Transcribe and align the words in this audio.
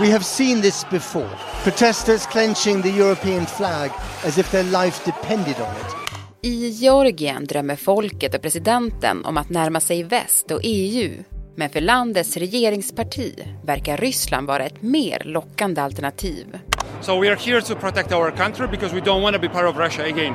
We 0.00 0.12
have 0.12 0.24
seen 0.24 0.62
this 0.62 0.90
before. 0.90 1.30
Protesters 1.62 2.26
clenching 2.26 2.82
the 2.82 2.88
European 2.88 3.46
flag 3.46 3.90
as 4.24 4.38
if 4.38 4.50
their 4.50 4.84
life 4.84 5.04
depended 5.04 5.56
on 5.60 5.74
it. 5.76 5.94
I 6.42 6.68
Georgien 6.68 7.44
drömmer 7.44 7.76
folket 7.76 8.34
och 8.34 8.42
presidenten 8.42 9.24
om 9.24 9.36
att 9.36 9.50
närma 9.50 9.80
sig 9.80 10.02
väst 10.02 10.50
och 10.50 10.60
EU. 10.62 11.22
Men 11.56 11.70
för 11.70 11.80
landets 11.80 12.36
regeringsparti 12.36 13.34
verkar 13.64 13.96
Ryssland 13.96 14.46
vara 14.46 14.64
ett 14.64 14.82
mer 14.82 15.22
lockande 15.24 15.80
alternativ. 15.82 16.58
So 17.00 17.20
we 17.20 17.28
are 17.28 17.36
here 17.36 17.60
to 17.62 17.74
protect 17.74 18.12
our 18.12 18.30
country 18.30 18.66
because 18.70 18.94
we 18.94 19.00
don't 19.00 19.22
want 19.22 19.36
to 19.36 19.40
be 19.40 19.48
part 19.48 19.74
of 19.74 19.76
Russia 19.76 20.04
again. 20.04 20.34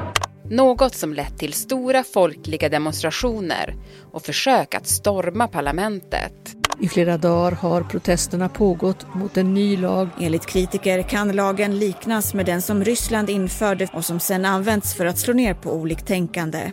Något 0.50 0.96
som 0.96 1.14
lett 1.14 1.38
till 1.38 1.54
stora 1.54 2.04
folkliga 2.04 2.70
demonstrationer 2.70 3.76
och 4.12 4.22
försök 4.22 4.76
att 4.76 4.88
storma 4.88 5.48
parlamentet. 5.48 6.56
I 6.80 6.88
flera 6.88 7.18
dagar 7.18 7.52
har 7.52 7.82
protesterna 7.82 8.50
pågått 8.50 9.16
mot 9.16 9.38
en 9.38 9.54
ny 9.54 9.78
lag. 9.78 10.10
Enligt 10.20 10.46
kritiker 10.46 11.02
kan 11.02 11.32
lagen 11.32 11.80
liknas 11.80 12.34
med 12.34 12.46
den 12.46 12.62
som 12.62 12.84
Ryssland 12.84 13.30
införde 13.30 13.88
och 13.94 14.06
som 14.06 14.20
sedan 14.20 14.46
använts 14.46 14.94
för 14.94 15.06
att 15.06 15.18
slå 15.18 15.34
ner 15.34 15.54
på 15.54 15.74
oliktänkande. 15.74 16.72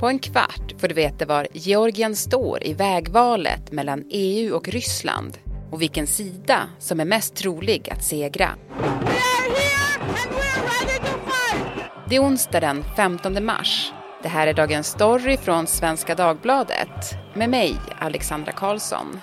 På 0.00 0.08
en 0.08 0.18
kvart 0.18 0.74
får 0.78 0.88
du 0.88 0.94
veta 0.94 1.26
var 1.26 1.48
Georgien 1.52 2.16
står 2.16 2.66
i 2.66 2.74
vägvalet 2.74 3.72
mellan 3.72 4.04
EU 4.10 4.54
och 4.54 4.68
Ryssland 4.68 5.38
och 5.70 5.82
vilken 5.82 6.06
sida 6.06 6.60
som 6.78 7.00
är 7.00 7.04
mest 7.04 7.34
trolig 7.34 7.90
att 7.90 8.04
segra. 8.04 8.50
Det 12.08 12.16
är 12.16 12.22
onsdag 12.22 12.60
den 12.60 12.84
15 12.96 13.44
mars. 13.44 13.92
Det 14.22 14.28
här 14.28 14.46
är 14.46 14.54
Dagens 14.54 14.86
Story 14.86 15.36
från 15.36 15.66
Svenska 15.66 16.14
Dagbladet 16.14 17.14
med 17.34 17.50
mig, 17.50 17.76
Alexandra 17.98 18.52
Karlsson. 18.52 19.20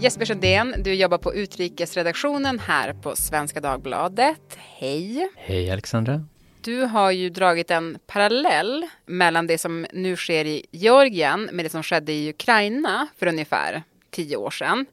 Jesper 0.00 0.24
Sundén, 0.24 0.74
du 0.78 0.94
jobbar 0.94 1.18
på 1.18 1.34
utrikesredaktionen 1.34 2.58
här 2.58 2.92
på 2.92 3.16
Svenska 3.16 3.60
Dagbladet. 3.60 4.56
Hej! 4.56 5.28
Hej 5.36 5.70
Alexandra! 5.70 6.24
Du 6.60 6.82
har 6.82 7.10
ju 7.10 7.30
dragit 7.30 7.70
en 7.70 7.98
parallell 8.06 8.86
mellan 9.06 9.46
det 9.46 9.58
som 9.58 9.86
nu 9.92 10.16
sker 10.16 10.44
i 10.44 10.66
Georgien 10.70 11.48
med 11.52 11.64
det 11.64 11.68
som 11.68 11.82
skedde 11.82 12.12
i 12.12 12.30
Ukraina 12.30 13.06
för 13.16 13.26
ungefär 13.26 13.82
tio 14.10 14.36
år 14.36 14.50
sedan. 14.50 14.86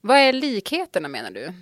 Vad 0.00 0.16
är 0.16 0.32
likheterna 0.32 1.08
menar 1.08 1.30
du? 1.30 1.52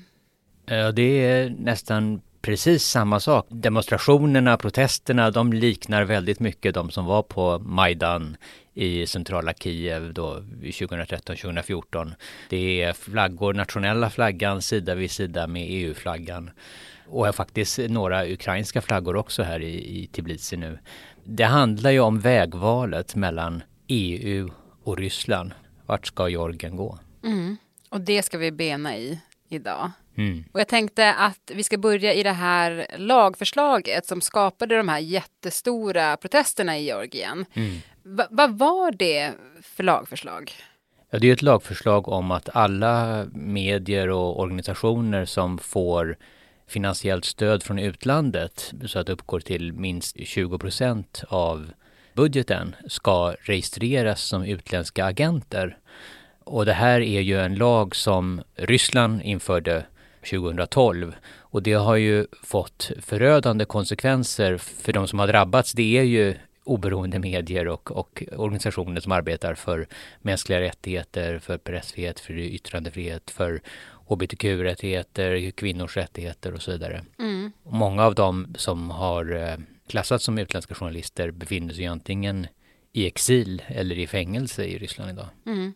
Det 0.92 1.25
är 1.25 1.50
nästan 1.59 2.20
precis 2.41 2.84
samma 2.84 3.20
sak. 3.20 3.46
Demonstrationerna, 3.48 4.56
protesterna, 4.56 5.30
de 5.30 5.52
liknar 5.52 6.05
väldigt 6.05 6.41
mycket 6.41 6.74
de 6.74 6.91
som 6.91 7.05
var 7.05 7.22
på 7.22 7.58
Majdan 7.58 8.36
i 8.74 9.06
centrala 9.06 9.52
Kiev 9.52 10.14
då 10.14 10.36
2013-2014. 10.62 12.12
Det 12.48 12.82
är 12.82 12.92
flaggor, 12.92 13.55
nationella 13.55 14.10
flaggan 14.10 14.62
sida 14.62 14.94
vid 14.94 15.10
sida 15.10 15.47
med 15.47 15.66
EU-flaggan. 15.69 16.50
Och 17.06 17.34
faktiskt 17.34 17.78
några 17.78 18.27
ukrainska 18.27 18.82
flaggor 18.82 19.16
också 19.16 19.42
här 19.42 19.60
i, 19.60 20.02
i 20.02 20.06
Tbilisi 20.06 20.56
nu. 20.56 20.78
Det 21.25 21.44
handlar 21.44 21.91
ju 21.91 22.00
om 22.00 22.20
vägvalet 22.20 23.14
mellan 23.14 23.62
EU 23.86 24.50
och 24.84 24.98
Ryssland. 24.98 25.52
Vart 25.86 26.06
ska 26.06 26.28
Georgien 26.28 26.77
gå? 26.77 26.98
Mm. 27.25 27.56
Och 27.88 28.00
det 28.00 28.22
ska 28.22 28.38
vi 28.38 28.52
bena 28.52 28.97
i 28.97 29.20
idag. 29.51 29.91
Mm. 30.17 30.45
Och 30.53 30.61
jag 30.61 30.69
tänkte 30.69 31.15
att 31.15 31.51
vi 31.55 31.62
ska 31.62 31.79
börja 31.79 32.15
i 32.15 32.23
det 32.23 32.33
här 32.33 32.87
lagförslaget 32.98 34.06
som 34.06 34.20
skapade 34.20 34.77
de 34.77 34.89
här 34.89 34.98
jättestora 34.98 36.17
protesterna 36.17 36.79
i 36.79 36.84
Georgien. 36.84 37.45
Mm. 37.55 37.78
Va, 38.03 38.27
vad 38.31 38.59
var 38.59 38.93
det 38.93 39.33
för 39.62 39.83
lagförslag? 39.83 40.53
Ja, 41.11 41.19
det 41.19 41.28
är 41.28 41.33
ett 41.33 41.43
lagförslag 41.43 42.09
om 42.09 42.31
att 42.31 42.56
alla 42.56 43.27
medier 43.33 44.09
och 44.09 44.41
organisationer 44.41 45.25
som 45.25 45.59
får 45.59 46.16
finansiellt 46.69 47.25
stöd 47.25 47.62
från 47.62 47.78
utlandet 47.78 48.72
så 48.87 48.99
att 48.99 49.06
det 49.06 49.12
uppgår 49.12 49.41
till 49.41 49.72
minst 49.72 50.16
20 50.27 50.59
procent 50.59 51.25
av 51.28 51.71
budgeten 52.15 52.77
ska 52.89 53.34
registreras 53.41 54.22
som 54.22 54.44
utländska 54.44 55.05
agenter. 55.05 55.78
Och 56.45 56.67
det 56.67 56.73
här 56.73 57.01
är 57.01 57.21
ju 57.21 57.41
en 57.41 57.55
lag 57.55 57.97
som 57.97 58.43
Ryssland 58.55 59.23
införde 59.23 59.87
2012 60.31 61.15
och 61.39 61.62
det 61.62 61.73
har 61.73 61.97
ju 61.97 62.27
fått 62.43 62.91
förödande 63.01 63.65
konsekvenser 63.65 64.56
för 64.59 64.93
de 64.93 65.09
som 65.09 65.19
har 65.19 65.27
drabbats. 65.27 65.73
Det 65.73 65.99
är 65.99 66.03
ju 66.03 66.34
oberoende 66.65 67.19
medier 67.19 67.69
och, 67.69 67.91
och 67.91 68.25
organisationer 68.37 69.01
som 69.01 69.12
arbetar 69.12 69.55
för 69.55 69.87
mänskliga 70.23 70.61
rättigheter, 70.61 71.39
för 71.39 71.59
pressfrihet, 71.59 72.21
för 72.21 72.39
yttrandefrihet, 72.39 73.31
för 73.31 73.61
hbtq-rättigheter, 74.09 75.51
kvinnors 75.51 75.97
rättigheter 75.97 76.55
och 76.55 76.62
så 76.62 76.71
vidare. 76.71 77.05
Mm. 77.19 77.53
Många 77.62 78.05
av 78.05 78.15
dem 78.15 78.55
som 78.55 78.91
har 78.91 79.57
klassats 79.87 80.25
som 80.25 80.39
utländska 80.39 80.75
journalister 80.75 81.31
befinner 81.31 81.75
sig 81.75 81.87
antingen 81.87 82.47
i 82.93 83.07
exil 83.07 83.62
eller 83.67 83.99
i 83.99 84.07
fängelse 84.07 84.65
i 84.65 84.78
Ryssland 84.78 85.11
idag. 85.11 85.28
Mm. 85.47 85.75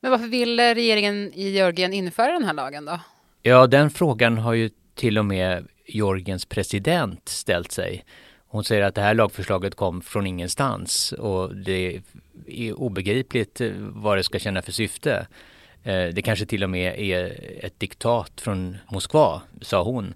Men 0.00 0.10
varför 0.10 0.26
vill 0.26 0.60
eh, 0.60 0.62
regeringen 0.62 1.32
i 1.34 1.50
Georgien 1.50 1.92
införa 1.92 2.32
den 2.32 2.44
här 2.44 2.54
lagen 2.54 2.84
då? 2.84 3.00
Ja, 3.42 3.66
den 3.66 3.90
frågan 3.90 4.38
har 4.38 4.52
ju 4.52 4.70
till 4.94 5.18
och 5.18 5.24
med 5.24 5.66
Georgiens 5.86 6.44
president 6.44 7.28
ställt 7.28 7.72
sig. 7.72 8.04
Hon 8.48 8.64
säger 8.64 8.82
att 8.82 8.94
det 8.94 9.00
här 9.00 9.14
lagförslaget 9.14 9.74
kom 9.74 10.02
från 10.02 10.26
ingenstans 10.26 11.12
och 11.12 11.56
det 11.56 12.00
är 12.46 12.80
obegripligt 12.80 13.60
eh, 13.60 13.70
vad 13.78 14.18
det 14.18 14.22
ska 14.22 14.38
känna 14.38 14.62
för 14.62 14.72
syfte. 14.72 15.26
Eh, 15.82 16.06
det 16.06 16.22
kanske 16.22 16.46
till 16.46 16.64
och 16.64 16.70
med 16.70 17.00
är 17.00 17.40
ett 17.64 17.80
diktat 17.80 18.40
från 18.40 18.76
Moskva, 18.88 19.42
sa 19.60 19.82
hon. 19.82 20.14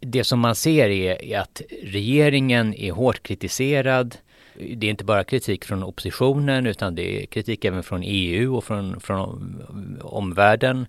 Det 0.00 0.24
som 0.24 0.40
man 0.40 0.54
ser 0.54 0.88
är 0.88 1.38
att 1.38 1.62
regeringen 1.82 2.74
är 2.74 2.92
hårt 2.92 3.22
kritiserad. 3.22 4.16
Det 4.54 4.86
är 4.86 4.90
inte 4.90 5.04
bara 5.04 5.24
kritik 5.24 5.64
från 5.64 5.82
oppositionen 5.82 6.66
utan 6.66 6.94
det 6.94 7.22
är 7.22 7.26
kritik 7.26 7.64
även 7.64 7.82
från 7.82 8.02
EU 8.04 8.56
och 8.56 8.64
från, 8.64 9.00
från 9.00 9.62
omvärlden. 10.02 10.86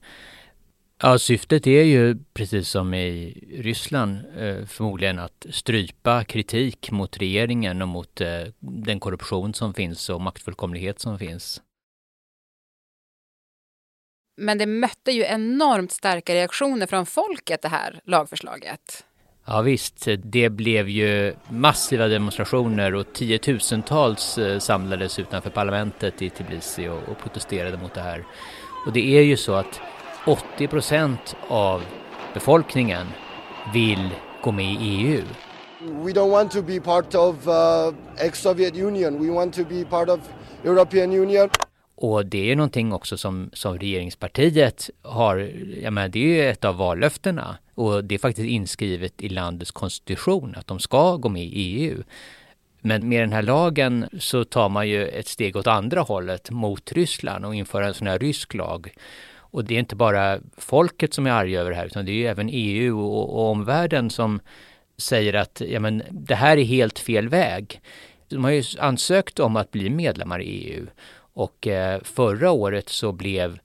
Ja, 1.01 1.19
syftet 1.19 1.67
är 1.67 1.83
ju 1.83 2.17
precis 2.33 2.69
som 2.69 2.93
i 2.93 3.31
Ryssland 3.57 4.17
eh, 4.37 4.65
förmodligen 4.65 5.19
att 5.19 5.45
strypa 5.49 6.23
kritik 6.23 6.91
mot 6.91 7.17
regeringen 7.17 7.81
och 7.81 7.87
mot 7.87 8.21
eh, 8.21 8.41
den 8.59 8.99
korruption 8.99 9.53
som 9.53 9.73
finns 9.73 10.09
och 10.09 10.21
maktfullkomlighet 10.21 10.99
som 10.99 11.19
finns. 11.19 11.61
Men 14.37 14.57
det 14.57 14.65
mötte 14.65 15.11
ju 15.11 15.23
enormt 15.23 15.91
starka 15.91 16.33
reaktioner 16.33 16.87
från 16.87 17.05
folket 17.05 17.61
det 17.61 17.69
här 17.69 18.01
lagförslaget. 18.03 19.05
Ja 19.47 19.61
visst, 19.61 20.07
det 20.23 20.49
blev 20.49 20.89
ju 20.89 21.33
massiva 21.49 22.07
demonstrationer 22.07 22.95
och 22.95 23.13
tiotusentals 23.13 24.39
samlades 24.59 25.19
utanför 25.19 25.49
parlamentet 25.49 26.21
i 26.21 26.29
Tbilisi 26.29 26.87
och, 26.87 27.09
och 27.09 27.17
protesterade 27.23 27.77
mot 27.77 27.93
det 27.93 28.01
här. 28.01 28.25
Och 28.85 28.93
det 28.93 29.17
är 29.17 29.21
ju 29.21 29.37
så 29.37 29.53
att 29.53 29.81
80 30.27 30.67
procent 30.67 31.35
av 31.47 31.83
befolkningen 32.33 33.07
vill 33.73 34.09
gå 34.43 34.51
med 34.51 34.73
i 34.73 34.77
EU. 34.77 35.23
We 35.79 36.11
don't 36.11 36.31
want 36.31 36.51
to 36.51 36.61
be 36.61 36.79
part 36.79 37.15
of 37.15 37.47
uh, 37.47 37.93
ex-Soviet 38.17 38.75
Union. 38.75 39.27
We 39.27 39.33
want 39.33 39.53
to 39.53 39.63
be 39.69 39.85
part 39.85 40.09
of 40.09 40.19
European 40.63 41.11
Union. 41.11 41.49
Och 41.95 42.25
det 42.25 42.51
är 42.51 42.55
någonting 42.55 42.93
också 42.93 43.17
som, 43.17 43.49
som 43.53 43.79
regeringspartiet 43.79 44.89
har, 45.01 45.51
jag 45.81 45.93
menar, 45.93 46.07
det 46.07 46.19
är 46.19 46.43
ju 46.43 46.49
ett 46.49 46.65
av 46.65 46.77
vallöftena 46.77 47.57
och 47.75 48.03
det 48.03 48.15
är 48.15 48.19
faktiskt 48.19 48.47
inskrivet 48.47 49.13
i 49.21 49.29
landets 49.29 49.71
konstitution 49.71 50.55
att 50.57 50.67
de 50.67 50.79
ska 50.79 51.15
gå 51.15 51.29
med 51.29 51.43
i 51.43 51.49
EU. 51.53 52.03
Men 52.81 53.09
med 53.09 53.21
den 53.21 53.33
här 53.33 53.41
lagen 53.41 54.05
så 54.19 54.43
tar 54.43 54.69
man 54.69 54.89
ju 54.89 55.07
ett 55.07 55.27
steg 55.27 55.55
åt 55.55 55.67
andra 55.67 56.01
hållet 56.01 56.49
mot 56.49 56.91
Ryssland 56.91 57.45
och 57.45 57.55
inför 57.55 57.81
en 57.81 57.93
sån 57.93 58.07
här 58.07 58.19
rysk 58.19 58.53
lag. 58.53 58.93
Och 59.35 59.65
det 59.65 59.75
är 59.75 59.79
inte 59.79 59.95
bara 59.95 60.39
folket 60.57 61.13
som 61.13 61.27
är 61.27 61.31
arga 61.31 61.59
över 61.59 61.71
det 61.71 61.77
här 61.77 61.85
utan 61.85 62.05
det 62.05 62.11
är 62.11 62.13
ju 62.13 62.25
även 62.25 62.49
EU 62.51 62.99
och, 62.99 63.35
och 63.35 63.51
omvärlden 63.51 64.09
som 64.09 64.39
säger 64.97 65.33
att 65.33 65.61
ja, 65.67 65.79
men, 65.79 66.03
det 66.11 66.35
här 66.35 66.57
är 66.57 66.63
helt 66.63 66.99
fel 66.99 67.29
väg. 67.29 67.81
De 68.27 68.43
har 68.43 68.51
ju 68.51 68.63
ansökt 68.79 69.39
om 69.39 69.55
att 69.55 69.71
bli 69.71 69.89
medlemmar 69.89 70.41
i 70.41 70.45
EU 70.45 70.87
och 71.33 71.67
eh, 71.67 72.01
förra 72.03 72.51
året 72.51 72.89
så 72.89 73.11
blev 73.11 73.59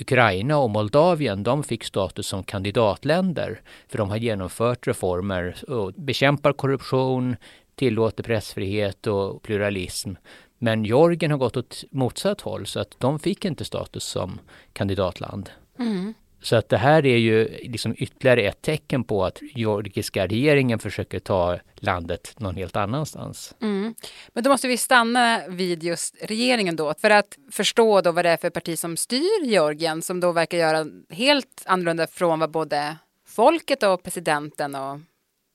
Ukraina 0.00 0.58
och 0.58 0.70
Moldavien, 0.70 1.42
de 1.42 1.62
fick 1.62 1.84
status 1.84 2.26
som 2.26 2.44
kandidatländer 2.44 3.60
för 3.88 3.98
de 3.98 4.10
har 4.10 4.16
genomfört 4.16 4.86
reformer 4.86 5.70
och 5.70 5.92
bekämpar 5.92 6.52
korruption, 6.52 7.36
tillåter 7.74 8.22
pressfrihet 8.22 9.06
och 9.06 9.42
pluralism. 9.42 10.12
Men 10.58 10.84
Georgien 10.84 11.30
har 11.30 11.38
gått 11.38 11.56
åt 11.56 11.84
motsatt 11.90 12.40
håll 12.40 12.66
så 12.66 12.80
att 12.80 13.00
de 13.00 13.18
fick 13.18 13.44
inte 13.44 13.64
status 13.64 14.04
som 14.04 14.38
kandidatland. 14.72 15.50
Mm. 15.78 16.14
Så 16.46 16.56
att 16.56 16.68
det 16.68 16.76
här 16.76 17.06
är 17.06 17.16
ju 17.16 17.48
liksom 17.62 17.94
ytterligare 17.98 18.42
ett 18.42 18.62
tecken 18.62 19.04
på 19.04 19.24
att 19.24 19.38
georgiska 19.54 20.26
regeringen 20.26 20.78
försöker 20.78 21.18
ta 21.18 21.58
landet 21.74 22.34
någon 22.38 22.56
helt 22.56 22.76
annanstans. 22.76 23.54
Mm. 23.62 23.94
Men 24.32 24.44
då 24.44 24.50
måste 24.50 24.68
vi 24.68 24.76
stanna 24.76 25.48
vid 25.48 25.82
just 25.82 26.16
regeringen 26.22 26.76
då 26.76 26.94
för 27.00 27.10
att 27.10 27.38
förstå 27.52 28.00
då 28.00 28.12
vad 28.12 28.24
det 28.24 28.30
är 28.30 28.36
för 28.36 28.50
parti 28.50 28.78
som 28.78 28.96
styr 28.96 29.44
Georgien 29.44 30.02
som 30.02 30.20
då 30.20 30.32
verkar 30.32 30.58
göra 30.58 30.86
helt 31.10 31.62
annorlunda 31.64 32.06
från 32.06 32.38
vad 32.38 32.50
både 32.50 32.96
folket 33.26 33.82
och 33.82 34.02
presidenten 34.02 34.74
och 34.74 35.00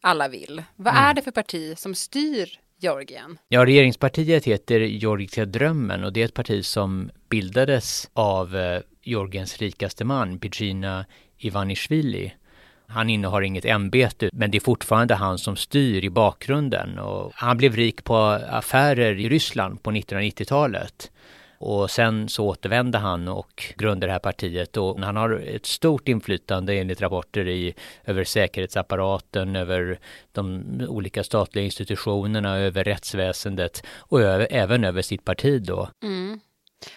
alla 0.02 0.28
vill. 0.28 0.64
Vad 0.76 0.94
mm. 0.94 1.06
är 1.06 1.14
det 1.14 1.22
för 1.22 1.32
parti 1.32 1.78
som 1.78 1.96
styr 1.96 2.60
Georgien? 2.82 3.38
Ja, 3.48 3.66
regeringspartiet 3.66 4.46
heter 4.46 4.80
Georgiska 4.80 5.46
drömmen 5.46 6.04
och 6.04 6.14
det 6.14 6.22
är 6.22 6.26
ett 6.26 6.34
parti 6.34 6.66
som 6.66 7.12
bildades 7.30 8.10
av 8.14 8.56
eh, 8.56 8.82
Georgiens 9.04 9.58
rikaste 9.58 10.06
man, 10.06 10.38
Bidzina 10.38 11.06
Ivanishvili. 11.38 12.34
Han 12.88 13.10
innehar 13.10 13.42
inget 13.42 13.66
ämbete, 13.66 14.30
men 14.34 14.52
det 14.52 14.58
är 14.58 14.60
fortfarande 14.60 15.16
han 15.16 15.38
som 15.38 15.56
styr 15.56 16.06
i 16.06 16.10
bakgrunden. 16.10 17.00
Och 17.00 17.32
han 17.36 17.58
blev 17.58 17.76
rik 17.76 18.04
på 18.04 18.16
affärer 18.50 19.20
i 19.20 19.30
Ryssland 19.30 19.84
på 19.84 19.92
1990-talet. 19.92 21.12
Och 21.62 21.92
sen 21.92 22.30
så 22.30 22.48
återvände 22.48 22.98
han 22.98 23.28
och 23.28 23.74
grundade 23.78 24.08
det 24.08 24.12
här 24.12 24.20
partiet 24.20 24.78
och 24.78 25.00
han 25.00 25.16
har 25.16 25.30
ett 25.32 25.66
stort 25.66 26.08
inflytande 26.08 26.74
enligt 26.74 27.02
rapporter 27.02 27.48
i, 27.48 27.74
över 28.06 28.24
säkerhetsapparaten, 28.24 29.56
över 29.56 30.00
de 30.32 30.64
olika 30.90 31.24
statliga 31.24 31.66
institutionerna, 31.66 32.58
över 32.58 32.84
rättsväsendet 32.84 33.84
och 33.98 34.22
över, 34.22 34.48
även 34.52 34.84
över 34.84 35.02
sitt 35.02 35.26
parti 35.26 35.62
då. 35.62 35.90
Mm. 36.04 36.40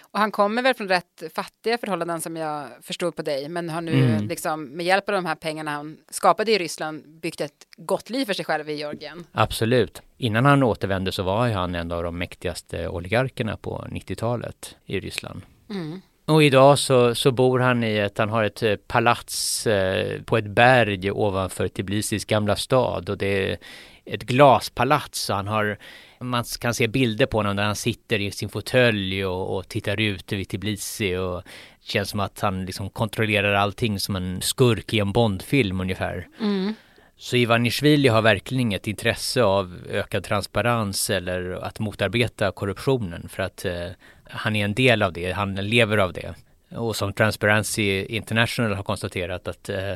Och 0.01 0.19
han 0.19 0.31
kommer 0.31 0.61
väl 0.61 0.73
från 0.73 0.87
rätt 0.87 1.23
fattiga 1.35 1.77
förhållanden 1.77 2.21
som 2.21 2.37
jag 2.37 2.67
förstod 2.81 3.15
på 3.15 3.21
dig, 3.21 3.49
men 3.49 3.69
har 3.69 3.81
nu 3.81 4.05
mm. 4.05 4.27
liksom 4.27 4.63
med 4.63 4.85
hjälp 4.85 5.09
av 5.09 5.15
de 5.15 5.25
här 5.25 5.35
pengarna 5.35 5.71
han 5.71 5.97
skapade 6.09 6.51
i 6.51 6.57
Ryssland 6.57 7.19
byggt 7.21 7.41
ett 7.41 7.67
gott 7.77 8.09
liv 8.09 8.25
för 8.25 8.33
sig 8.33 8.45
själv 8.45 8.69
i 8.69 8.73
Georgien. 8.73 9.25
Absolut. 9.31 10.01
Innan 10.17 10.45
han 10.45 10.63
återvände 10.63 11.11
så 11.11 11.23
var 11.23 11.49
han 11.49 11.75
en 11.75 11.91
av 11.91 12.03
de 12.03 12.17
mäktigaste 12.17 12.87
oligarkerna 12.87 13.57
på 13.57 13.85
90-talet 13.91 14.75
i 14.85 14.99
Ryssland. 14.99 15.41
Mm. 15.69 16.01
Och 16.25 16.43
idag 16.43 16.79
så, 16.79 17.15
så 17.15 17.31
bor 17.31 17.59
han 17.59 17.83
i 17.83 17.97
ett, 17.97 18.17
han 18.17 18.29
har 18.29 18.43
ett 18.43 18.63
eh, 18.63 18.75
palats 18.75 19.67
eh, 19.67 20.21
på 20.21 20.37
ett 20.37 20.47
berg 20.47 21.11
ovanför 21.11 21.67
Tbilisis 21.67 22.25
gamla 22.25 22.55
stad 22.55 23.09
och 23.09 23.17
det 23.17 23.51
är 23.51 23.57
ett 24.05 24.23
glaspalats. 24.23 25.29
Han 25.29 25.47
har 25.47 25.77
man 26.19 26.43
kan 26.43 26.73
se 26.73 26.87
bilder 26.87 27.25
på 27.25 27.37
honom 27.37 27.55
där 27.55 27.63
han 27.63 27.75
sitter 27.75 28.21
i 28.21 28.31
sin 28.31 28.49
fåtölj 28.49 29.25
och, 29.25 29.57
och, 29.57 29.67
tittar 29.67 30.01
ut 30.01 30.33
över 30.33 30.43
Tbilisi 30.43 31.15
och 31.15 31.43
känns 31.81 32.09
som 32.09 32.19
att 32.19 32.39
han 32.39 32.65
liksom 32.65 32.89
kontrollerar 32.89 33.53
allting 33.53 33.99
som 33.99 34.15
en 34.15 34.41
skurk 34.41 34.93
i 34.93 34.99
en 34.99 35.11
Bondfilm 35.11 35.81
ungefär. 35.81 36.27
Mm. 36.41 36.73
Så 37.17 37.35
Ivanishvili 37.35 38.07
har 38.07 38.21
verkligen 38.21 38.61
inget 38.61 38.87
intresse 38.87 39.43
av 39.43 39.77
ökad 39.89 40.23
transparens 40.23 41.09
eller 41.09 41.51
att 41.51 41.79
motarbeta 41.79 42.51
korruptionen 42.51 43.29
för 43.29 43.43
att 43.43 43.65
eh, 43.65 43.87
han 44.23 44.55
är 44.55 44.65
en 44.65 44.73
del 44.73 45.01
av 45.01 45.13
det, 45.13 45.31
han 45.31 45.55
lever 45.55 45.97
av 45.97 46.13
det. 46.13 46.33
Och 46.69 46.95
som 46.95 47.13
Transparency 47.13 48.05
International 48.05 48.73
har 48.73 48.83
konstaterat 48.83 49.47
att 49.47 49.69
eh, 49.69 49.93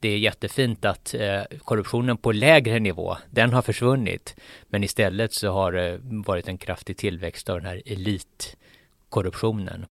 det 0.00 0.08
är 0.08 0.18
jättefint 0.18 0.84
att 0.84 1.14
eh, 1.14 1.42
korruptionen 1.58 2.16
på 2.16 2.32
lägre 2.32 2.78
nivå, 2.78 3.16
den 3.30 3.52
har 3.52 3.62
försvunnit. 3.62 4.36
Men 4.68 4.84
istället 4.84 5.32
så 5.32 5.50
har 5.50 5.72
det 5.72 6.00
varit 6.02 6.48
en 6.48 6.58
kraftig 6.58 6.96
tillväxt 6.96 7.48
av 7.48 7.56
den 7.56 7.66
här 7.66 7.82
elitkorruptionen. 7.86 9.86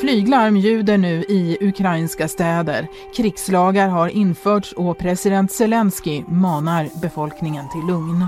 Flyglarm 0.00 0.56
ljuder 0.56 0.98
nu 0.98 1.24
i 1.28 1.58
ukrainska 1.60 2.28
städer. 2.28 2.86
Krigslagar 3.16 3.88
har 3.88 4.08
införts 4.08 4.72
och 4.72 4.98
president 4.98 5.52
Zelensky 5.52 6.22
manar 6.28 7.00
befolkningen 7.02 7.70
till 7.70 7.86
lugn. 7.86 8.26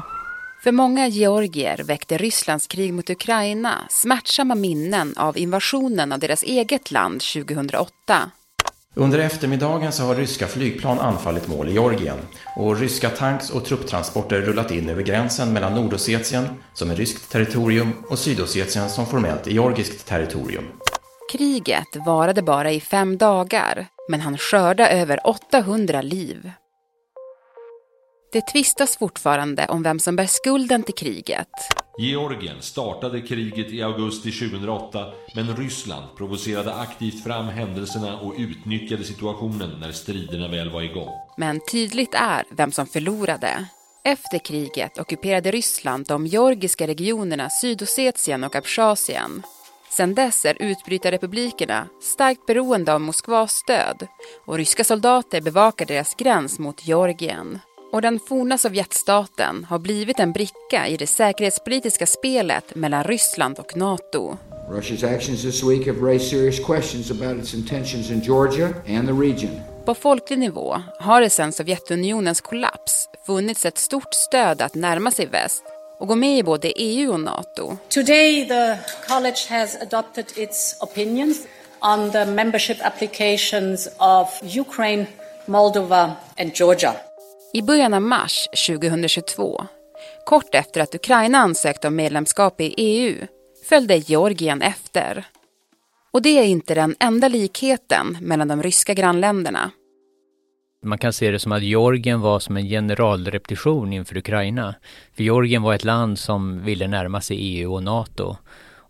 För 0.62 0.72
många 0.72 1.08
georgier 1.08 1.82
väckte 1.84 2.18
Rysslands 2.18 2.66
krig 2.66 2.94
mot 2.94 3.10
Ukraina 3.10 3.78
smärtsamma 3.90 4.54
minnen 4.54 5.14
av 5.16 5.38
invasionen 5.38 6.12
av 6.12 6.18
deras 6.18 6.42
eget 6.42 6.90
land 6.90 7.20
2008. 7.20 8.30
Under 8.94 9.18
eftermiddagen 9.18 9.92
så 9.92 10.02
har 10.02 10.14
ryska 10.14 10.46
flygplan 10.46 10.98
anfallit 10.98 11.48
mål 11.48 11.68
i 11.68 11.72
Georgien 11.72 12.18
och 12.56 12.78
ryska 12.78 13.10
tanks 13.10 13.50
och 13.50 13.64
trupptransporter 13.64 14.40
rullat 14.40 14.70
in 14.70 14.88
över 14.88 15.02
gränsen 15.02 15.52
mellan 15.52 15.74
Nordossetien, 15.74 16.48
som 16.74 16.90
är 16.90 16.96
ryskt 16.96 17.32
territorium, 17.32 17.92
och 18.10 18.18
Sydossetien 18.18 18.90
som 18.90 19.06
formellt 19.06 19.46
är 19.46 19.50
georgiskt 19.50 20.06
territorium. 20.06 20.64
Kriget 21.32 21.96
varade 22.06 22.42
bara 22.42 22.70
i 22.72 22.80
fem 22.80 23.18
dagar, 23.18 23.86
men 24.08 24.20
han 24.20 24.38
skörda 24.38 24.90
över 24.90 25.26
800 25.26 26.02
liv. 26.02 26.50
Det 28.32 28.40
tvistas 28.40 28.96
fortfarande 28.96 29.66
om 29.66 29.82
vem 29.82 29.98
som 29.98 30.16
bär 30.16 30.26
skulden 30.26 30.82
till 30.82 30.94
kriget. 30.94 31.48
Georgien 31.98 32.62
startade 32.62 33.20
kriget 33.20 33.72
i 33.72 33.82
augusti 33.82 34.32
2008 34.32 35.06
men 35.34 35.56
Ryssland 35.56 36.16
provocerade 36.16 36.74
aktivt 36.74 37.24
fram 37.24 37.48
händelserna 37.48 38.20
och 38.20 38.34
utnyttjade 38.38 39.04
situationen 39.04 39.80
när 39.80 39.92
striderna 39.92 40.48
väl 40.48 40.70
var 40.70 40.82
igång. 40.82 41.08
Men 41.36 41.60
tydligt 41.72 42.14
är 42.14 42.44
vem 42.50 42.72
som 42.72 42.86
förlorade. 42.86 43.66
Efter 44.04 44.38
kriget 44.38 44.98
ockuperade 44.98 45.50
Ryssland 45.50 46.06
de 46.06 46.26
georgiska 46.26 46.86
regionerna 46.86 47.50
Sydossetien 47.50 48.44
och 48.44 48.56
Abchazien. 48.56 49.42
Sedan 49.90 50.14
dess 50.14 50.44
är 50.44 50.56
utbrytarrepublikerna 50.62 51.86
starkt 52.02 52.46
beroende 52.46 52.94
av 52.94 53.00
Moskvas 53.00 53.52
stöd 53.52 54.06
och 54.46 54.56
ryska 54.56 54.84
soldater 54.84 55.40
bevakar 55.40 55.86
deras 55.86 56.14
gräns 56.14 56.58
mot 56.58 56.86
Georgien. 56.86 57.58
Och 57.92 58.02
den 58.02 58.20
forna 58.28 58.58
Sovjetstaten 58.58 59.64
har 59.64 59.78
blivit 59.78 60.20
en 60.20 60.32
bricka 60.32 60.88
i 60.88 60.96
det 60.96 61.06
säkerhetspolitiska 61.06 62.06
spelet 62.06 62.74
mellan 62.74 63.04
Ryssland 63.04 63.58
och 63.58 63.76
NATO. 63.76 64.36
Russia's 64.70 65.16
actions 65.16 65.42
this 65.42 65.62
week 65.64 65.86
have 65.86 65.98
raised 66.00 66.30
serious 66.30 66.66
questions 66.66 67.10
about 67.10 67.44
its 67.44 67.54
intentions 67.54 68.10
in 68.10 68.20
Georgia 68.20 68.66
and 68.66 69.08
the 69.08 69.12
region. 69.12 69.60
På 69.84 69.94
folklig 69.94 70.38
nivå 70.38 70.82
har 70.98 71.20
det 71.20 71.30
sedan 71.30 71.52
Sovjetunionens 71.52 72.40
kollaps 72.40 73.08
funnits 73.26 73.64
ett 73.66 73.78
stort 73.78 74.14
stöd 74.14 74.62
att 74.62 74.74
närma 74.74 75.10
sig 75.10 75.26
väst 75.26 75.64
och 75.98 76.08
gå 76.08 76.14
med 76.14 76.38
i 76.38 76.42
både 76.42 76.72
EU 76.76 77.12
och 77.12 77.20
NATO. 77.20 77.76
Today 77.88 78.48
the 78.48 78.78
college 79.08 79.46
has 79.48 79.76
adopted 79.82 80.24
its 80.36 80.76
opinions 80.80 81.46
on 81.80 82.10
the 82.10 82.26
membership 82.26 82.76
applications 82.86 83.88
of 83.98 84.56
Ukraine, 84.58 85.06
Moldova 85.46 86.12
and 86.38 86.50
Georgia. 86.54 86.94
I 87.52 87.62
början 87.62 87.94
av 87.94 88.02
mars 88.02 88.48
2022, 88.66 89.66
kort 90.26 90.54
efter 90.54 90.80
att 90.80 90.94
Ukraina 90.94 91.38
ansökte 91.38 91.88
om 91.88 91.96
medlemskap 91.96 92.60
i 92.60 92.74
EU, 92.76 93.26
följde 93.68 93.96
Georgien 93.96 94.62
efter. 94.62 95.24
Och 96.10 96.22
det 96.22 96.38
är 96.38 96.44
inte 96.44 96.74
den 96.74 96.96
enda 97.00 97.28
likheten 97.28 98.18
mellan 98.20 98.48
de 98.48 98.62
ryska 98.62 98.94
grannländerna. 98.94 99.70
Man 100.82 100.98
kan 100.98 101.12
se 101.12 101.30
det 101.30 101.38
som 101.38 101.52
att 101.52 101.62
Georgien 101.62 102.20
var 102.20 102.38
som 102.38 102.56
en 102.56 102.68
generalrepetition 102.68 103.92
inför 103.92 104.16
Ukraina. 104.16 104.74
För 105.16 105.22
Georgien 105.22 105.62
var 105.62 105.74
ett 105.74 105.84
land 105.84 106.18
som 106.18 106.64
ville 106.64 106.88
närma 106.88 107.20
sig 107.20 107.36
EU 107.36 107.74
och 107.74 107.82
NATO. 107.82 108.36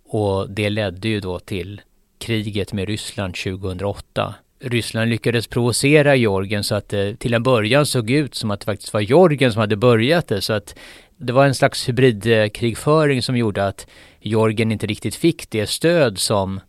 Och 0.04 0.50
det 0.50 0.70
ledde 0.70 1.08
ju 1.08 1.20
då 1.20 1.38
till 1.38 1.80
kriget 2.18 2.72
med 2.72 2.88
Ryssland 2.88 3.34
2008 3.34 4.34
Ryssland 4.60 5.10
lyckades 5.10 5.46
provocera 5.46 6.16
Georgien 6.16 6.64
så 6.64 6.74
att 6.74 6.88
det 6.88 7.16
till 7.16 7.34
en 7.34 7.42
början 7.42 7.86
såg 7.86 8.10
ut 8.10 8.34
som 8.34 8.50
att 8.50 8.60
det 8.60 8.64
faktiskt 8.64 8.92
var 8.92 9.00
Georgien 9.00 9.52
som 9.52 9.60
hade 9.60 9.76
börjat 9.76 10.28
det. 10.28 10.40
Så 10.40 10.52
att 10.52 10.74
det 11.16 11.32
var 11.32 11.46
en 11.46 11.54
slags 11.54 11.88
hybridkrigföring 11.88 13.22
som 13.22 13.36
gjorde 13.36 13.66
att 13.66 13.86
Georgien 14.20 14.72
inte 14.72 14.86
riktigt 14.86 15.14
fick 15.14 15.50
det 15.50 15.66
stöd 15.66 16.18
som, 16.18 16.60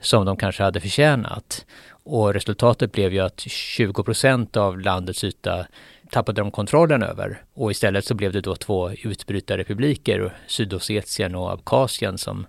som 0.00 0.24
de 0.24 0.36
kanske 0.36 0.62
hade 0.62 0.80
förtjänat. 0.80 1.66
Och 1.88 2.34
resultatet 2.34 2.92
blev 2.92 3.12
ju 3.12 3.20
att 3.20 3.40
20 3.40 4.02
procent 4.02 4.56
av 4.56 4.80
landets 4.80 5.24
yta 5.24 5.66
tappade 6.10 6.40
de 6.40 6.50
kontrollen 6.50 7.02
över. 7.02 7.42
Och 7.54 7.70
istället 7.70 8.04
så 8.04 8.14
blev 8.14 8.32
det 8.32 8.40
då 8.40 8.56
två 8.56 8.90
utbrytarrepubliker, 8.90 10.36
Sydossetien 10.46 11.34
och 11.34 11.52
Abkhazien 11.52 12.18
som 12.18 12.46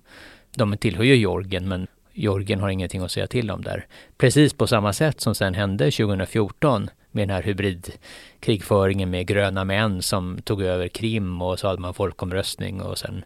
de 0.56 0.78
tillhör 0.78 1.04
ju 1.04 1.16
Georgien 1.16 1.68
men 1.68 1.88
Georgien 2.15 2.61
har 2.61 2.69
ingenting 2.69 3.03
att 3.03 3.11
säga 3.11 3.27
till 3.27 3.51
om 3.51 3.63
där. 3.63 3.87
Precis 4.19 4.53
på 4.53 4.67
samma 4.67 4.93
sätt 4.93 5.21
som 5.21 5.35
sen 5.35 5.55
hände 5.55 5.91
2014 5.91 6.91
med 7.11 7.29
den 7.29 7.35
här 7.35 7.43
hybridkrigföringen 7.43 9.11
med 9.11 9.27
gröna 9.27 9.65
män 9.65 10.03
som 10.03 10.43
tog 10.43 10.63
över 10.63 10.89
Krim 10.89 11.43
och 11.43 11.59
så 11.59 11.69
hade 11.69 11.81
man 11.81 11.95
folkomröstning 11.95 12.83
och 12.83 12.99
sen 12.99 13.25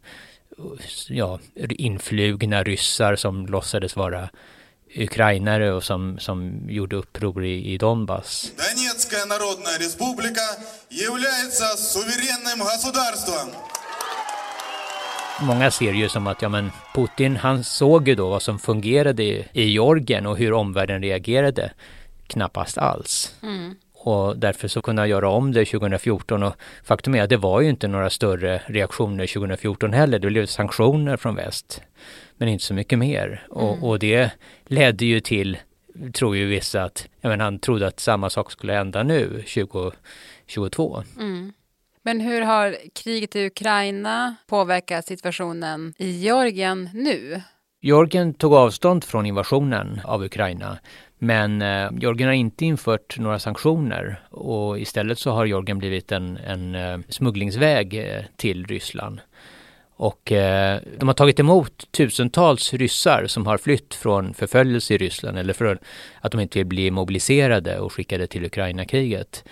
ja, 1.09 1.39
influgna 1.69 2.63
ryssar 2.63 3.17
som 3.17 3.47
låtsades 3.47 3.97
vara 3.97 4.29
ukrainare 4.97 5.73
och 5.73 5.85
som, 5.85 6.19
som 6.19 6.67
gjorde 6.69 6.97
uppror 6.97 7.45
i, 7.45 7.73
i 7.73 7.79
Donbass. 7.79 8.53
Donetskая 8.57 9.27
народная 9.27 9.79
республика 9.79 10.47
является 10.91 11.77
суверенным 11.77 12.59
государством. 12.59 13.49
Många 15.42 15.72
ser 15.72 15.94
ju 15.94 16.10
som 16.10 16.28
att 16.28 16.42
ja, 16.42 16.50
men 16.50 16.72
Putin 16.96 17.36
han 17.36 17.64
såg 17.64 18.08
ju 18.08 18.16
då 18.16 18.30
vad 18.30 18.42
som 18.42 18.60
fungerade 18.60 19.24
i, 19.24 19.46
i 19.54 19.64
Georgien 19.64 20.26
och 20.26 20.38
hur 20.38 20.54
omvärlden 20.54 21.02
reagerade. 21.02 21.72
Knappast 22.28 22.78
alls. 22.78 23.36
Mm. 23.44 23.76
Och 23.94 24.38
därför 24.38 24.68
så 24.68 24.82
kunde 24.82 25.02
han 25.02 25.10
göra 25.10 25.30
om 25.30 25.52
det 25.52 25.66
2014 25.66 26.44
och 26.44 26.56
faktum 26.84 27.16
är 27.16 27.24
att 27.24 27.30
det 27.30 27.38
var 27.38 27.62
ju 27.62 27.70
inte 27.70 27.88
några 27.88 28.10
större 28.10 28.62
reaktioner 28.66 29.28
2014 29.28 29.94
heller. 29.94 30.20
Det 30.20 30.28
blev 30.28 30.46
sanktioner 30.46 31.18
från 31.18 31.36
väst. 31.36 31.82
Men 32.38 32.48
inte 32.50 32.64
så 32.64 32.74
mycket 32.74 33.00
mer. 33.00 33.28
Mm. 33.28 33.64
Och, 33.64 33.90
och, 33.90 34.00
det 34.00 34.32
ledde 34.66 35.06
ju 35.06 35.20
till, 35.20 35.58
tror 36.14 36.38
ju 36.38 36.46
vissa, 36.46 36.84
att 36.84 37.08
jag 37.22 37.30
menar, 37.30 37.46
han 37.46 37.60
trodde 37.60 37.88
att 37.88 38.00
samma 38.00 38.30
sak 38.30 38.52
skulle 38.52 38.74
hända 38.74 39.04
nu 39.04 39.44
2022. 39.54 41.04
Mm. 41.18 41.54
Men 42.10 42.22
hur 42.22 42.42
har 42.42 42.78
kriget 42.94 43.36
i 43.36 43.46
Ukraina 43.46 44.36
påverkat 44.48 45.06
situationen 45.06 45.94
i 45.98 46.12
Georgien 46.12 46.90
nu? 46.94 47.42
Georgien 47.82 48.34
tog 48.34 48.54
avstånd 48.54 49.04
från 49.04 49.26
invasionen 49.26 50.02
av 50.04 50.24
Ukraina. 50.24 50.78
Men 51.20 51.62
eh, 51.62 51.90
Georgien 52.00 52.28
har 52.28 52.34
inte 52.34 52.66
infört 52.66 53.20
några 53.20 53.40
sanktioner 53.40 54.22
och 54.30 54.80
istället 54.80 55.20
så 55.20 55.32
har 55.32 55.46
Georgien 55.46 55.80
blivit 55.80 56.12
en, 56.12 56.38
en 56.38 56.76
eh, 56.76 57.00
smugglingsväg 57.10 57.94
eh, 57.94 58.24
till 58.36 58.66
Ryssland. 58.66 59.22
Och 59.96 60.32
eh, 60.32 60.80
de 60.98 61.08
har 61.08 61.16
tagit 61.16 61.40
emot 61.40 61.92
tusentals 61.92 62.74
ryssar 62.74 63.28
som 63.28 63.46
har 63.46 63.58
flytt 63.58 63.96
från 63.96 64.34
förföljelse 64.34 64.94
i 64.94 64.98
Ryssland 64.98 65.40
eller 65.40 65.54
för 65.54 65.80
att 66.22 66.32
de 66.32 66.42
inte 66.42 66.60
vill 66.60 66.68
bli 66.68 66.92
mobiliserade 66.92 67.80
och 67.80 67.94
skickade 67.94 68.28
till 68.28 68.46
Ukraina-kriget. 68.46 69.44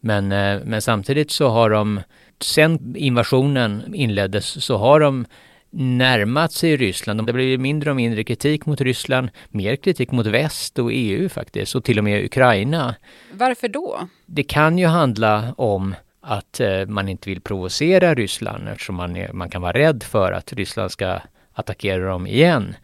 Men, 0.00 0.32
eh, 0.32 0.60
men 0.64 0.82
samtidigt 0.82 1.30
så 1.30 1.48
har 1.48 1.70
de, 1.70 2.00
sen 2.40 2.96
invasionen 2.96 3.94
inleddes, 3.94 4.64
så 4.64 4.76
har 4.76 5.00
de 5.00 5.26
närmat 5.70 6.52
sig 6.52 6.76
Ryssland. 6.76 7.26
Det 7.26 7.32
blir 7.32 7.58
mindre 7.58 7.90
och 7.90 7.96
mindre 7.96 8.24
kritik 8.24 8.66
mot 8.66 8.80
Ryssland, 8.80 9.28
mer 9.48 9.76
kritik 9.76 10.12
mot 10.12 10.26
väst 10.26 10.78
och 10.78 10.90
EU 10.92 11.28
faktiskt, 11.28 11.74
och 11.74 11.84
till 11.84 11.98
och 11.98 12.04
med 12.04 12.24
Ukraina. 12.24 12.94
Varför 13.32 13.68
då? 13.68 14.08
Det 14.26 14.42
kan 14.42 14.78
ju 14.78 14.86
handla 14.86 15.54
om 15.56 15.94
att 16.20 16.60
eh, 16.60 16.86
man 16.86 17.08
inte 17.08 17.30
vill 17.30 17.40
provocera 17.40 18.14
Ryssland 18.14 18.68
eftersom 18.68 18.94
man, 18.94 19.16
är, 19.16 19.32
man 19.32 19.50
kan 19.50 19.62
vara 19.62 19.72
rädd 19.72 20.02
för 20.02 20.32
att 20.32 20.52
Ryssland 20.52 20.90
ska 20.90 21.20
attackera 21.52 22.08
dem 22.08 22.26
igen. 22.26 22.74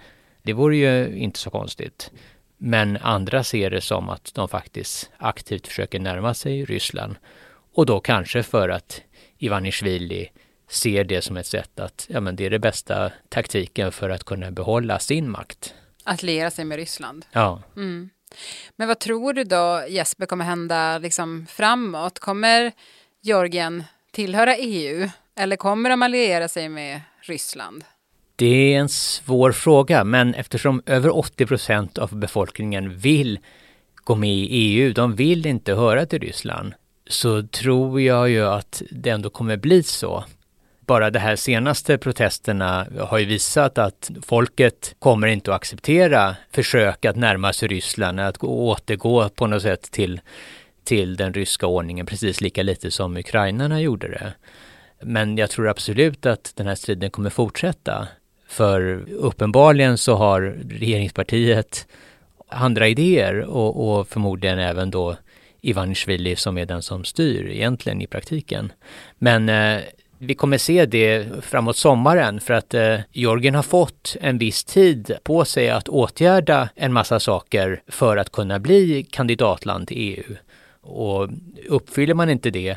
Det 0.43 0.53
vore 0.53 0.77
ju 0.77 1.17
inte 1.17 1.39
så 1.39 1.51
konstigt. 1.51 2.11
Men 2.59 2.97
andra 2.97 3.45
ser 3.45 3.71
det 3.71 3.81
som 3.81 4.09
att 4.09 4.35
de 4.35 4.49
faktiskt 4.49 5.11
aktivt 5.17 5.67
försöker 5.67 5.99
närma 5.99 6.35
sig 6.35 6.65
Ryssland. 6.65 7.17
Och 7.75 7.87
då 7.87 8.01
kanske 8.01 8.43
för 8.43 8.69
att 8.69 9.01
Ivanishvili 9.39 10.31
ser 10.69 11.05
det 11.05 11.23
som 11.23 11.37
ett 11.37 11.47
sätt 11.47 11.81
att, 11.81 12.07
ja 12.11 12.21
men 12.21 12.37
det 12.37 12.47
är 12.47 12.51
det 12.51 12.59
bästa 12.59 13.13
taktiken 13.29 13.93
för 13.93 14.11
att 14.11 14.25
kunna 14.25 14.51
behålla 14.51 14.99
sin 14.99 15.31
makt. 15.31 15.75
Att 16.05 16.23
liera 16.23 16.51
sig 16.51 16.65
med 16.65 16.77
Ryssland? 16.77 17.27
Ja. 17.33 17.63
Mm. 17.77 18.11
Men 18.77 18.89
vad 18.89 18.99
tror 18.99 19.33
du 19.33 19.45
då 19.45 19.85
Jesper 19.89 20.27
kommer 20.27 20.45
hända 20.45 20.99
liksom 20.99 21.47
framåt? 21.47 22.19
Kommer 22.19 22.73
Georgien 23.23 23.85
tillhöra 24.13 24.57
EU 24.57 25.09
eller 25.37 25.57
kommer 25.57 25.91
de 25.91 26.03
alliera 26.03 26.49
sig 26.49 26.69
med 26.69 27.01
Ryssland? 27.21 27.85
Det 28.39 28.75
är 28.75 28.79
en 28.79 28.89
svår 28.89 29.53
fråga, 29.53 30.05
men 30.05 30.35
eftersom 30.35 30.83
över 30.87 31.17
80 31.17 31.47
procent 31.47 31.99
av 31.99 32.17
befolkningen 32.17 32.99
vill 32.99 33.39
gå 33.95 34.15
med 34.15 34.31
i 34.31 34.47
EU, 34.51 34.93
de 34.93 35.15
vill 35.15 35.47
inte 35.47 35.75
höra 35.75 36.07
till 36.07 36.21
Ryssland, 36.21 36.75
så 37.07 37.43
tror 37.43 38.01
jag 38.01 38.31
ju 38.31 38.47
att 38.47 38.83
det 38.91 39.11
ändå 39.11 39.31
kommer 39.31 39.57
bli 39.57 39.83
så. 39.83 40.25
Bara 40.81 41.11
de 41.11 41.19
här 41.19 41.37
senaste 41.37 41.99
protesterna 41.99 42.87
har 43.01 43.19
ju 43.19 43.25
visat 43.25 43.79
att 43.79 44.11
folket 44.23 44.95
kommer 44.99 45.27
inte 45.27 45.51
att 45.51 45.57
acceptera 45.57 46.37
försök 46.53 47.05
att 47.05 47.17
närma 47.17 47.53
sig 47.53 47.69
Ryssland, 47.69 48.21
att 48.21 48.45
återgå 48.45 49.29
på 49.29 49.47
något 49.47 49.63
sätt 49.63 49.91
till, 49.91 50.21
till 50.85 51.17
den 51.17 51.35
ryska 51.35 51.67
ordningen 51.67 52.07
precis 52.07 52.41
lika 52.41 52.63
lite 52.63 52.91
som 52.91 53.17
ukrainarna 53.17 53.81
gjorde 53.81 54.09
det. 54.09 54.33
Men 55.03 55.37
jag 55.37 55.51
tror 55.51 55.69
absolut 55.69 56.27
att 56.27 56.53
den 56.57 56.67
här 56.67 56.75
striden 56.75 57.11
kommer 57.11 57.31
fortsätta. 57.31 58.09
För 58.49 59.05
uppenbarligen 59.11 59.99
så 59.99 60.15
har 60.15 60.41
regeringspartiet 60.71 61.87
andra 62.49 62.89
idéer 62.89 63.41
och, 63.41 63.99
och 63.99 64.09
förmodligen 64.09 64.59
även 64.59 64.91
då 64.91 65.17
Ivanishvili 65.61 66.37
som 66.37 66.59
är 66.59 66.67
den 66.67 66.83
som 66.83 67.05
styr 67.05 67.51
egentligen 67.51 68.03
i 68.03 68.07
praktiken. 68.07 68.73
Men 69.19 69.49
eh, 69.49 69.83
vi 70.19 70.35
kommer 70.35 70.59
se 70.59 70.87
det 70.87 71.27
framåt 71.45 71.77
sommaren 71.77 72.41
för 72.41 72.55
att 72.55 72.75
eh, 72.75 72.99
Georgien 73.13 73.55
har 73.55 73.63
fått 73.63 74.17
en 74.21 74.39
viss 74.39 74.65
tid 74.65 75.17
på 75.23 75.45
sig 75.45 75.71
att 75.71 75.89
åtgärda 75.89 76.69
en 76.75 76.93
massa 76.93 77.21
saker 77.21 77.83
för 77.89 78.17
att 78.17 78.33
kunna 78.33 78.59
bli 78.59 79.07
kandidatland 79.11 79.89
till 79.89 79.97
EU. 79.99 80.37
Och 80.81 81.29
uppfyller 81.69 82.15
man 82.15 82.31
inte 82.31 82.51
det 82.51 82.77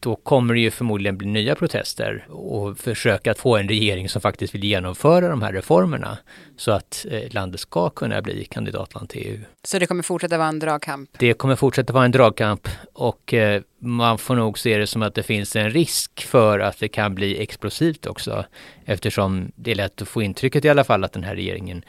då 0.00 0.16
kommer 0.16 0.54
det 0.54 0.60
ju 0.60 0.70
förmodligen 0.70 1.18
bli 1.18 1.26
nya 1.26 1.54
protester 1.54 2.26
och 2.28 2.78
försöka 2.78 3.30
att 3.30 3.38
få 3.38 3.56
en 3.56 3.68
regering 3.68 4.08
som 4.08 4.20
faktiskt 4.20 4.54
vill 4.54 4.64
genomföra 4.64 5.28
de 5.28 5.42
här 5.42 5.52
reformerna 5.52 6.18
så 6.56 6.72
att 6.72 7.06
eh, 7.10 7.22
landet 7.30 7.60
ska 7.60 7.90
kunna 7.90 8.22
bli 8.22 8.44
kandidatland 8.44 9.08
till 9.08 9.26
EU. 9.26 9.40
Så 9.64 9.78
det 9.78 9.86
kommer 9.86 10.02
fortsätta 10.02 10.38
vara 10.38 10.48
en 10.48 10.58
dragkamp? 10.58 11.10
Det 11.18 11.34
kommer 11.34 11.56
fortsätta 11.56 11.92
vara 11.92 12.04
en 12.04 12.10
dragkamp 12.10 12.68
och 12.92 13.34
eh, 13.34 13.62
man 13.78 14.18
får 14.18 14.36
nog 14.36 14.58
se 14.58 14.78
det 14.78 14.86
som 14.86 15.02
att 15.02 15.14
det 15.14 15.22
finns 15.22 15.56
en 15.56 15.70
risk 15.70 16.24
för 16.24 16.58
att 16.58 16.78
det 16.78 16.88
kan 16.88 17.14
bli 17.14 17.42
explosivt 17.42 18.06
också 18.06 18.44
eftersom 18.84 19.52
det 19.56 19.70
är 19.70 19.74
lätt 19.74 20.02
att 20.02 20.08
få 20.08 20.22
intrycket 20.22 20.64
i 20.64 20.68
alla 20.68 20.84
fall 20.84 21.04
att 21.04 21.12
den 21.12 21.24
här 21.24 21.34
regeringen 21.34 21.84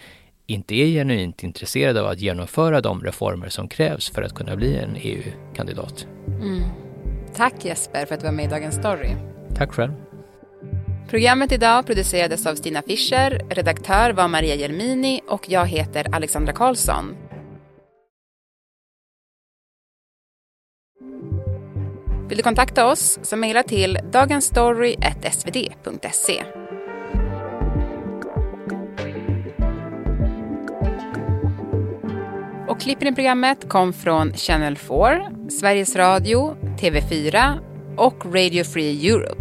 inte 0.45 0.75
är 0.75 0.85
genuint 0.85 1.43
intresserad 1.43 1.97
av 1.97 2.07
att 2.07 2.19
genomföra 2.19 2.81
de 2.81 3.03
reformer 3.03 3.49
som 3.49 3.67
krävs 3.67 4.09
för 4.09 4.21
att 4.21 4.35
kunna 4.35 4.55
bli 4.55 4.77
en 4.77 4.95
EU-kandidat. 4.95 6.07
Mm. 6.27 6.88
Tack 7.35 7.65
Jesper 7.65 8.05
för 8.05 8.15
att 8.15 8.21
du 8.21 8.25
var 8.25 8.33
med 8.33 8.45
i 8.45 8.47
Dagens 8.47 8.75
Story. 8.75 9.09
Tack 9.55 9.73
själv. 9.73 9.91
Programmet 11.09 11.51
idag 11.51 11.85
producerades 11.85 12.45
av 12.45 12.55
Stina 12.55 12.81
Fischer, 12.81 13.41
redaktör 13.49 14.13
var 14.13 14.27
Maria 14.27 14.55
Jelmini 14.55 15.21
och 15.27 15.49
jag 15.49 15.65
heter 15.65 16.15
Alexandra 16.15 16.53
Karlsson. 16.53 17.15
Vill 22.29 22.37
du 22.37 22.43
kontakta 22.43 22.85
oss 22.85 23.19
så 23.21 23.35
mejla 23.35 23.63
till 23.63 23.99
dagensstory.svd.se. 24.11 26.43
Och 32.67 32.79
klippen 32.79 33.07
i 33.07 33.15
programmet 33.15 33.69
kom 33.69 33.93
från 33.93 34.33
Channel 34.33 34.77
4, 34.77 35.31
Sveriges 35.49 35.95
Radio, 35.95 36.57
TV4 36.79 37.59
och 37.97 38.25
Radio 38.35 38.63
Free 38.63 39.09
Europe. 39.09 39.38